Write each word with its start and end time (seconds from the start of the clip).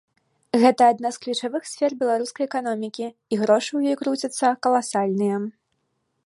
Гэта 0.61 0.81
адна 0.93 1.09
з 1.17 1.21
ключавых 1.25 1.67
сфер 1.71 1.91
беларускай 2.01 2.45
эканомікі, 2.49 3.05
і 3.33 3.39
грошы 3.43 3.71
ў 3.75 3.81
ёй 3.93 3.97
круцяцца 4.01 4.53
каласальныя. 4.69 5.37